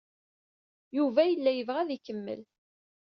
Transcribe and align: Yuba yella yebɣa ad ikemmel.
Yuba 0.97 1.21
yella 1.25 1.51
yebɣa 1.53 1.79
ad 1.81 1.89
ikemmel. 1.95 2.41